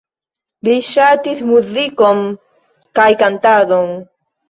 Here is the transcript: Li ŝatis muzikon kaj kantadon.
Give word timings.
Li 0.67 0.73
ŝatis 0.87 1.45
muzikon 1.51 2.25
kaj 3.01 3.09
kantadon. 3.25 3.99